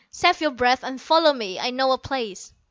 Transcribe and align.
"Save 0.09 0.41
your 0.41 0.49
breath 0.49 0.83
and 0.83 0.99
follow 0.99 1.31
me. 1.31 1.59
I 1.59 1.69
know 1.69 1.91
a 1.91 1.97
place." 1.99 2.53